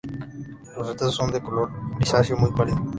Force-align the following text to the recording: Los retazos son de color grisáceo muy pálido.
Los 0.75 0.87
retazos 0.87 1.13
son 1.15 1.31
de 1.31 1.43
color 1.43 1.69
grisáceo 1.95 2.35
muy 2.35 2.49
pálido. 2.53 2.79